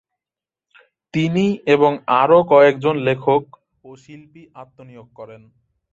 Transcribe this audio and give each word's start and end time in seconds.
তিনি 1.13 1.45
এবং 1.67 1.91
আরও 2.21 2.39
কয়েকজন 2.51 2.95
লেখক 3.07 3.43
ও 3.83 3.89
শিল্পী 4.03 4.43
আত্মনিয়োগ 4.55 5.07
করেন। 5.15 5.41